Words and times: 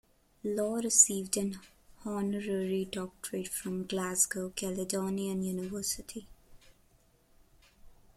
Law 0.43 0.77
received 0.77 1.37
an 1.37 1.59
honorary 2.03 2.85
doctorate 2.85 3.47
from 3.49 3.85
Glasgow 3.85 4.49
Caledonian 4.55 5.43
University. 5.43 6.27